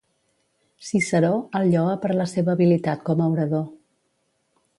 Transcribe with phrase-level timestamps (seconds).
[0.87, 1.29] Ciceró
[1.59, 3.63] el lloa per la seva habilitat com a orador.